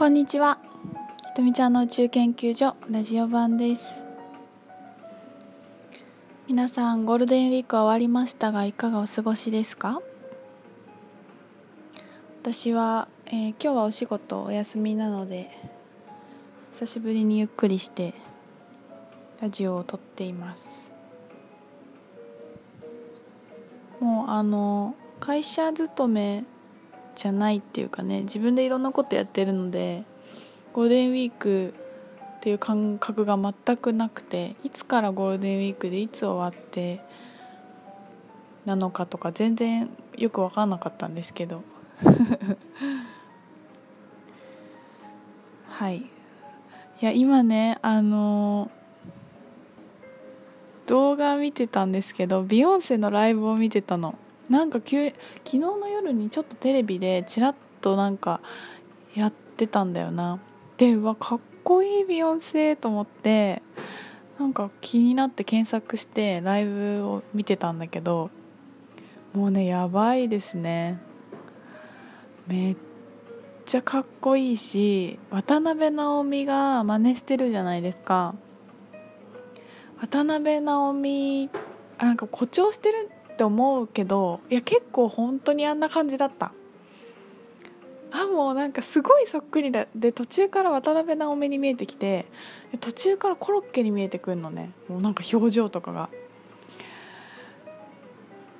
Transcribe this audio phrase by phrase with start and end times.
[0.00, 0.58] こんにちは。
[1.26, 4.02] ひとみちゃんの宇宙研究所ラジオ版です。
[6.48, 10.00] 皆さんゴールデンウィークは終わりましたがいかがお過ごしですか？
[12.40, 15.50] 私は、えー、今日はお仕事お休みなので
[16.78, 18.14] 久しぶりにゆっくりして
[19.42, 20.90] ラジオを撮っています。
[24.00, 26.44] もうあの会社勤め
[27.20, 30.04] じゃないっていうかね自分でいろんなことやってるので
[30.72, 31.74] ゴールデンウィーク
[32.38, 37.02] っていう感覚が全くなくていつからゴールデンウィークでいつ終わって
[38.64, 41.62] なのかとか全然よく分かんなかったんですけど。
[45.68, 45.98] はい。
[45.98, 46.04] い
[47.02, 48.70] や今ねあの
[50.86, 54.14] 動画見てたんですけどビヨンセのライブを見てたの。
[54.50, 55.12] なんか昨
[55.44, 58.40] 日の夜にちょっとテレビでちらっとなんか
[59.14, 60.40] やってたんだよな。
[60.76, 63.62] でうわかっこいいビヨンセと思って
[64.40, 68.30] なんか気になって検索してライブを見てたんだけど
[69.32, 70.98] もうねやばいですね。
[72.48, 72.76] めっ
[73.66, 78.34] ちゃかっこいいし渡辺直美が真似してるじゃないですか。
[80.00, 81.50] 渡辺直美
[81.98, 83.10] なんか誇張してる
[83.40, 86.52] って思うけどいや結構本当にあんな感じだった。
[88.12, 89.86] あもうなんかすごいそっくりだ。
[89.94, 92.26] で途中から渡辺直美に見えてきて
[92.80, 94.72] 途中からコロッケに見えてくるのね。
[94.88, 96.10] もうなんか表情とかが。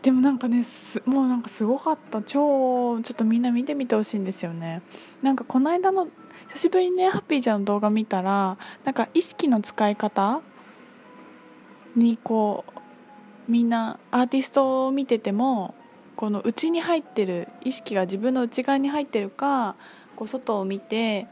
[0.00, 0.62] でもなんかね
[1.05, 2.22] もうなんかすごかった。
[2.22, 4.81] 超ちょっとみんな見てみてほしいんですよね。
[5.20, 6.09] なんかこの間の
[6.48, 10.41] 久しぶりにねハッピーちゃんの動画見たらなんか意識の使い方
[11.94, 12.80] にこう
[13.49, 15.75] みんなアーティストを見てても
[16.17, 19.75] この内に入ってる意識が自分の内側に入ってるか
[20.17, 21.27] こう外を見て、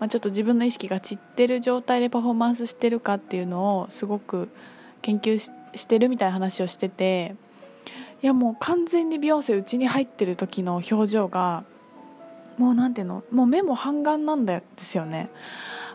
[0.00, 4.48] まあ、ちょっと自分の意識が散ってる状態でパフォーマンスしてるかっていうのをすごく
[5.02, 5.52] 研究し
[5.86, 7.34] てるみたいな話をしてて
[8.22, 11.64] いやもう完全にビヨンセ内に入ってる時の表情が
[12.56, 15.28] もうなんていうのもう目も半眼なんだですよね。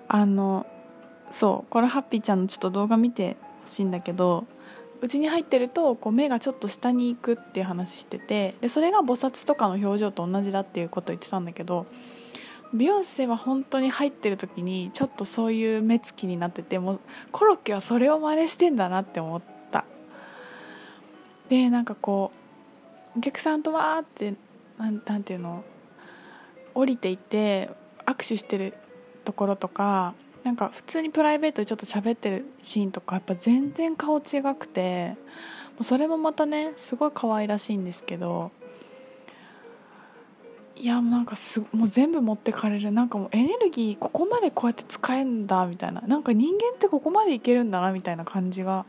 [0.08, 0.68] あの
[1.32, 4.46] そうこれハッピーちゃんのちょっと動画見てほしいんだけど
[5.02, 11.88] うちに入ってるとこう目がちょっと下に行くっていう話しててでそれが菩薩とかの表情と同じだっていうことを言ってたんだけど
[12.74, 17.00] ビヨンセは本当に入ってる時にちょっとそういう目つきになっててもう
[17.32, 19.42] コロッケはそれを真似してんだなって思っ
[19.72, 19.86] た。
[21.50, 22.32] でなんかこ
[23.16, 24.36] うお客さんとわーって
[24.78, 25.66] なんなんていうの
[26.74, 27.70] 降りていて
[28.06, 28.74] 握手してる
[29.26, 30.14] ところとか
[30.44, 35.16] なんか普通にプライベートでちょっと喋ってるシーンとかやっぱ全然顔違くて
[35.82, 38.52] それもまたねすごい可愛らしいんですけど
[40.76, 42.92] いやなんかすもう全部持ってかれる。
[42.92, 46.02] なんかもうエネルギーここまでこうやって使えんだみたいな。
[46.02, 48.86] なんか人間ってここまでいけるんだなみたいな感じが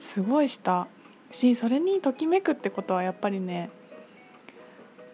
[0.00, 0.88] すごいした。
[1.30, 3.70] しそれにときめくってことはやっぱりね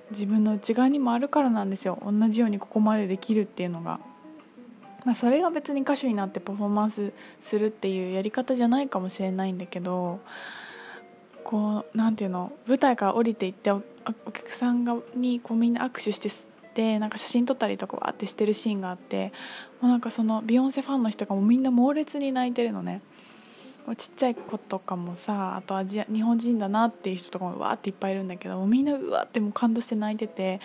[0.09, 1.99] 自分の内側にもあるからなんですよ。
[2.03, 4.01] 同じようにここまでできるっていうのが。
[5.07, 10.19] まあ、それが別に歌手になってパフォーマンスするっていうやり方じゃないかもしれないんだけど
[11.45, 13.83] こうなんていうの舞台から降りていってお
[14.33, 16.29] 客さんがにこうみんな握手して
[16.75, 19.33] でなんか写真撮ったりとかわってしてるシーンがあって
[19.81, 23.01] もうなんかそのビヨンセファンの人がもうみんな猛烈に泣いてるのね。
[23.97, 30.61] ちっちゃい子とかもさあとアジア日本人だなっていう人とかもわっていっぱいいるんだけどみんなうわってもう感動して泣いてて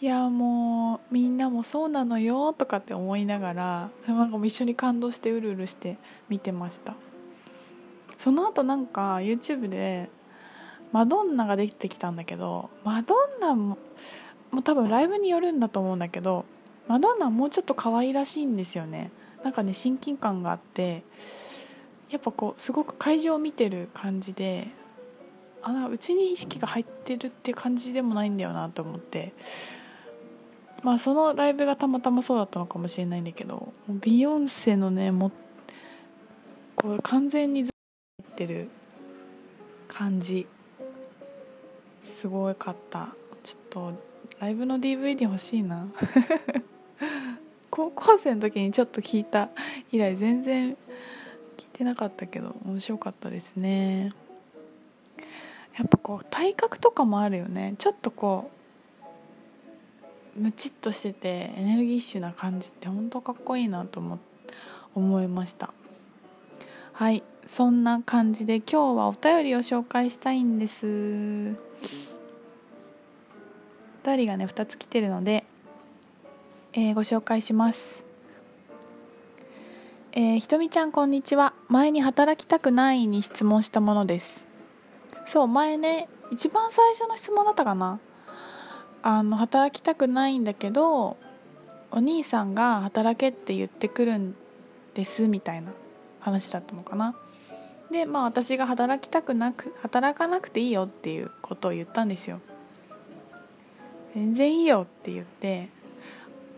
[0.00, 5.96] いやもうみんなもそうなのよとかって思いながらなんか一緒に感動してうるうるして
[6.28, 6.94] 見てました。
[8.16, 10.08] その後なんか YouTube で
[10.92, 13.78] マドンナができてきたんだけどマドンナも
[14.52, 16.44] もう多分ライブによるんだと思うんだけど
[16.86, 19.10] マドンナもうちょっと可愛らしいんですよね。
[19.42, 21.02] なんかね親近感があって
[22.10, 24.68] やっぱこうすごく会場を見てる感じで
[25.62, 29.32] あうちに意識が入ってるって感じでもないんだよなと思って。
[30.82, 35.32] まあそのライブがたまたまそうだったのかもしれないんだけどビヨンセのねも
[36.76, 37.72] こう完全にず
[38.22, 38.68] ってる
[39.88, 40.46] 感じ
[42.02, 43.08] すごかった。
[43.42, 43.92] ちょっと
[44.40, 45.88] ライブの DVD 欲しいな。
[47.70, 49.50] 高校生の時にちょっと聞いた
[49.92, 50.76] 以来全然
[51.56, 54.12] 聞いてなかったけど面白かったですね。
[55.76, 57.74] やっぱこう体格とかもあるよね。
[57.78, 58.57] ちょっとこう
[60.38, 64.18] ムチっとしててエネルギッシュな感じって本当かっこいいなと思
[64.94, 65.72] 思いました。
[66.92, 70.86] はいそんな感じで今日はお便りを紹介したいんです。
[74.04, 75.44] お便りがね2つ来てるので
[76.74, 78.04] えー、ご紹介します。
[80.12, 81.54] えー、ひとみちゃんこんにちは。
[81.68, 84.46] 前に働きたくないに質問したものです。
[85.24, 88.00] そう前ね一番最初の質問だったかな。
[89.02, 91.16] あの働きたくないんだけど
[91.90, 94.34] お兄さんが働けって言ってくるん
[94.94, 95.72] ですみたいな
[96.20, 97.14] 話だったのかな。
[97.90, 102.40] でまあ私が働きたくなく働かなくていいよっていうことを言ったんですよ。
[104.14, 105.68] 全然いいよって言って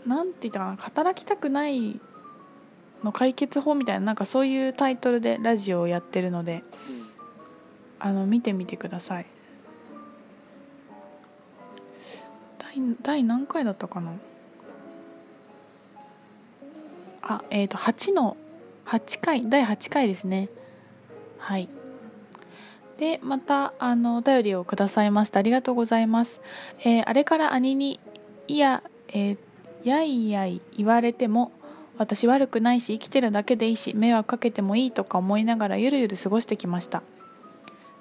[0.07, 2.01] 何て言ったかな働きたくない
[3.05, 6.63] の解決法みたいななんかそういうタイトルでラジオをやってるので、
[7.99, 9.27] あの見てみてください
[13.03, 14.13] 第何回だったかな？
[17.23, 18.37] あえっ、ー、と8の
[18.87, 20.49] 8回第8回ですね。
[21.39, 21.69] はい。
[22.99, 25.39] でまたあのお便りをくださいました。
[25.39, 26.41] ありがとうございます、
[26.81, 27.99] えー、あれから兄に
[28.47, 29.39] いや、えー、
[29.85, 31.51] やいやい言われても
[31.97, 37.03] 私悪くないし生きてるだけでいいし迷惑かけてもいいとか思いながらゆるゆる過ごしてきました。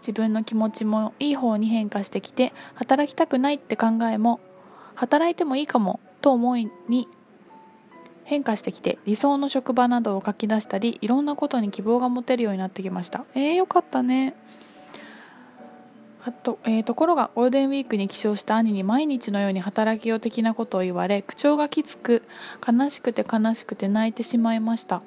[0.01, 4.39] 自分の気持ちもいい方に変化してきて働きたくないって考えも
[4.99, 7.07] 働いてもいいかもと思いに
[8.25, 13.23] 変化してきて理想の職場などを書き出したりいろんなことに希望が持てるようになってきました。
[13.33, 14.35] えー、よかったね。
[16.25, 22.23] あと,、えー、ところがゴールデンウィークに起床した兄に毎日のように働きよう的なことを言われ口調がきつく
[22.67, 25.01] 悲しくて悲しくて泣いてしまいました。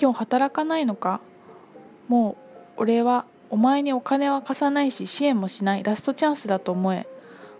[0.00, 1.20] 今日働かないのか？
[2.08, 2.38] も
[2.78, 5.82] う俺はお前にお金は貸さないし支援もしない。
[5.82, 7.06] ラストチャンスだと思え。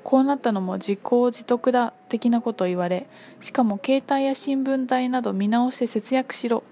[0.04, 3.08] こうなったのも自業自得だ的なことを言われ
[3.40, 6.62] しかも携帯や新聞代など見直して節約しろ。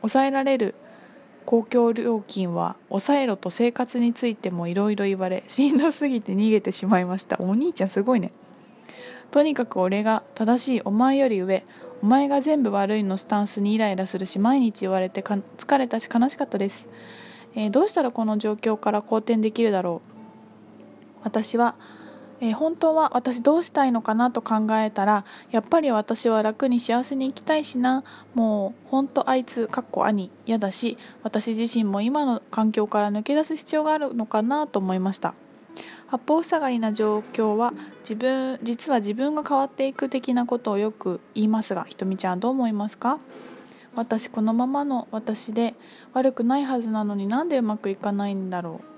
[0.00, 0.74] 抑えられる
[1.44, 7.36] 公共料金は抑えろと生活についてもいろいろ言われしんどすぎて逃げてしまいました。
[7.40, 8.32] お兄ちゃんすごいね。
[9.30, 11.64] とにかく俺が正しいお前より上
[12.00, 16.86] お前が全部悪いのスタンスにイライラするし毎日言われて疲れたし悲しかったです、
[17.54, 20.08] えー、どうしたらこの状況から好転できるだろう？
[21.24, 21.74] 私は
[22.40, 28.04] えー、本当は私どうしたいのかなと考えたらやっぱり私は楽に幸せに生きたいしな。
[28.34, 35.34] もう本当あいつかっこ兄嫌だし私自身も今の環境から抜け出す必要があるのかなと思いました。
[36.06, 43.18] 八方塞がりな状況は自分実は自分が変わっていく的なことをよく言いますがひとみちゃんどう思いますか？
[43.94, 45.74] 私このままの私で
[46.14, 48.80] 悪くないはずなのになんでうまくいかないんだろ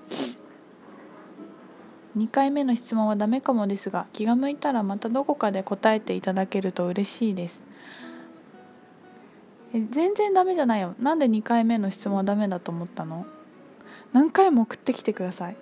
[2.17, 7.63] 2回目の質問はダメかもですが気が向いたらまたどこかで答えていただけると嬉しいです。
[9.73, 10.95] え全然ダメじゃないよ。
[10.99, 13.25] なんで2回目の質問はダメだと思ったの？
[14.11, 15.55] 何回も送ってきてください。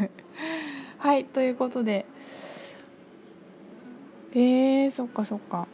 [0.98, 2.06] はいということで。
[4.32, 5.68] えー、そっかそっか。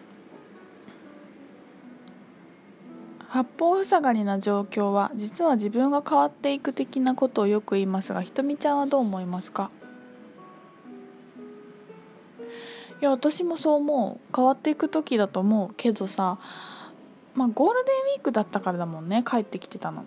[3.29, 9.71] 八方塞がりな状況は実は自分が変わっていく的なことをよく言いますがひとみちゃんはどう思いますか？
[13.03, 14.35] いや私もそう思う。
[14.35, 16.39] 変わっていく時だと思うけどさ
[17.35, 20.05] まあゴールデンウィークだったからだもんね帰ってきてたの。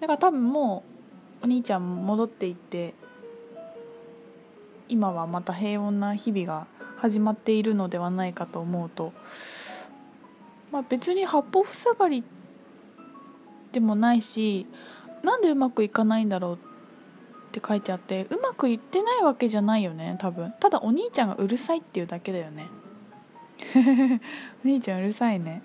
[0.00, 0.82] だから多分も
[1.42, 2.94] うお兄ちゃん戻っていって
[4.88, 9.12] 今はまた平穏な日々が始まっているのではないかと思うと。
[10.72, 12.24] まあ別に八方塞がり
[13.70, 14.66] でもないし
[15.22, 16.73] なんでうまくいかないんだろうって
[17.58, 20.52] って書いてあってうまくいってないわけじゃないよね多分。
[20.58, 22.66] ただお兄ちゃんがうるさいっていうだけだよね。
[24.64, 25.62] お兄ちゃんうるさいね。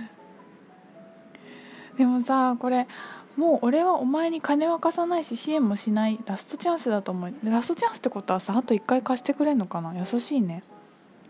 [1.96, 2.86] でもさこれ
[3.36, 7.32] もう俺はお前に金は貸さないし支援もしないラストチャンスだと思う。
[7.44, 9.94] ラストチャンスってことはさあと1回貸してくれんのかな？
[9.98, 10.62] 優しいね。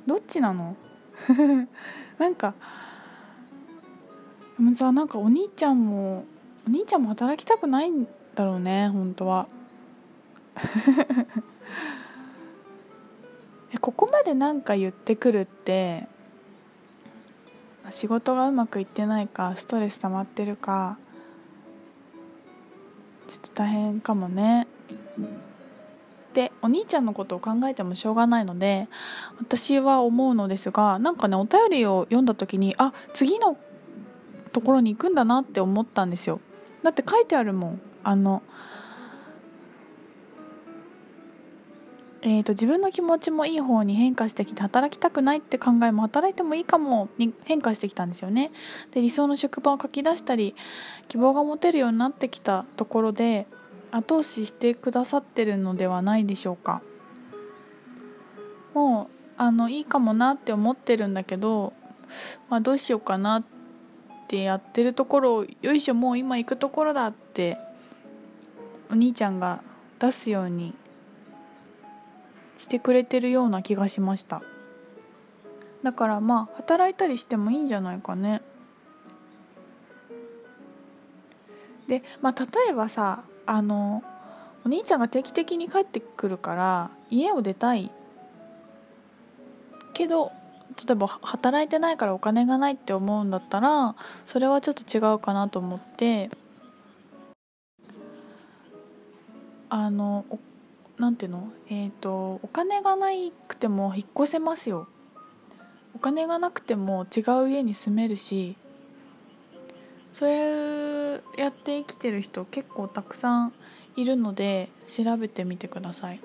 [0.07, 0.75] どっちなの？
[2.19, 2.55] なんか
[4.59, 6.25] でもさなんかお兄ちゃんも
[6.67, 9.47] お兄ちゃんも働きたくないんだろうね本当は。
[13.81, 16.07] ここまで何か言ってくるって
[17.91, 20.99] 仕事がうまくいってないかストレス溜まってるか
[23.27, 24.67] ちょっと大変かもね。
[26.33, 28.89] でお兄ちゃんのことを考えてもしょうがないので
[29.39, 33.59] 私は思うのですがなんかねお便りを読んだ時にあ次の
[34.53, 36.41] ところに行くんだなって思ったんですよ。
[36.83, 37.81] だって書いてあるもん。
[38.05, 38.43] あの
[42.25, 48.53] えーと、自分の気持ちもいい方に変化してきて働きたくないって考えも働いてもいいかもに変化してきたんですよね。
[48.93, 50.55] で理想の職場を書き出したり
[51.09, 53.49] 希望が持てるようになってきたところで
[53.91, 56.81] 後押ししてくださってるのではないでしょうか。
[58.73, 61.73] もうあのいいかもなって思ってるんだけど、
[62.49, 63.45] まあ、どうしようかなっ
[64.29, 67.59] てやってるところをよいしょもう今行くところだって
[68.93, 69.63] お兄ちゃんが
[69.99, 70.75] 出すように
[72.59, 74.43] してくれてるような気がしました。
[75.83, 78.43] だからまあ働いたりしてもいいんじゃないかね。
[81.89, 84.05] でまあ例えばさあの
[84.67, 87.91] お兄ちゃんが定期的に帰ってくるから家を出たい
[89.95, 90.33] けど
[90.87, 93.97] 例えば働いてないからお金がないって思うんだったら
[94.27, 96.29] それはちょっと違うかなと思って。
[99.75, 100.27] あの
[100.99, 101.51] なんていうの？
[101.71, 103.07] えっ、ー、とお金がな
[103.49, 104.87] くても引っ越せますよ。
[105.97, 108.57] お金がなくても違う家に住めるし
[110.13, 110.31] そう
[111.39, 113.55] やって生きてる人結構たくさん
[113.97, 116.21] いるので調べてみてください。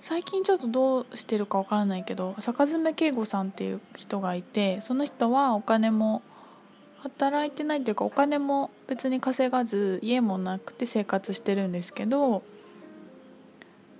[0.00, 6.22] 最近ちょっとどうしてるかわからないけど坂詰圭吾さんっていう人がいてその人はお金も
[7.02, 12.42] 働いてないっていうかお金も別に稼がず家もなくて生活してるんですけど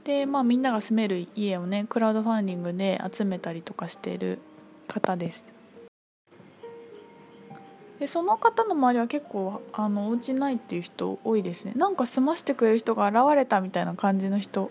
[0.04, 4.38] でまあみんなが住める家をねクラウドファンディングで集めたりとかしてる
[4.88, 5.54] 方です。
[7.99, 11.75] でその方の周りは結構あのお家ないっていう人多いですね。
[11.76, 14.71] なんか住ませてくれる人が現れたみたいな感じの人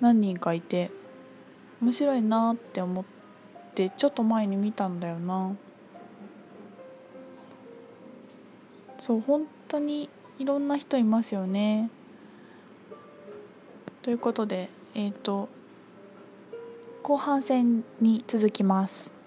[0.00, 0.90] 何人かいて
[1.80, 3.04] 面白いなって思っ
[3.74, 5.56] てちょっと前に見たんだよな。
[8.98, 11.90] そう本当にいろんな人いますよね。
[14.02, 15.48] ということでえっ、ー、と
[17.02, 19.17] 後半戦に続きます。